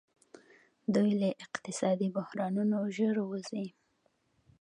[0.95, 3.65] دوی له اقتصادي بحرانونو ژر وځي.